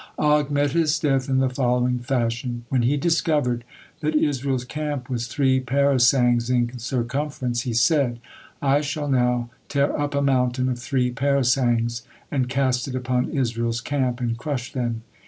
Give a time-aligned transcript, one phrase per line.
[0.17, 2.65] Og met his death in the following fashion.
[2.69, 3.63] When he discovered
[3.99, 8.17] that Israel's camp was three parasangs in circumference, he said:
[8.63, 12.01] "I shall now tear up a mountain of three parasangs,
[12.31, 15.03] and cast it upon Israel's camp, and crush them."